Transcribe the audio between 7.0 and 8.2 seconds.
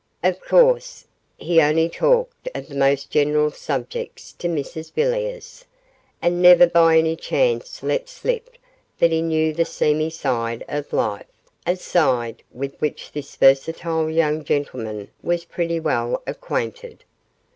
chance let